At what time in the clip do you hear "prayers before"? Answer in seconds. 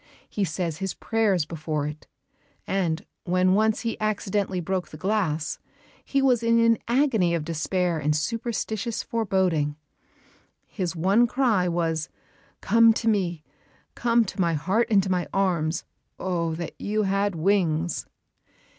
0.95-1.85